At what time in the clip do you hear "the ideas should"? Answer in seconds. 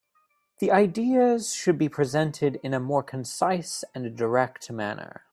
0.57-1.77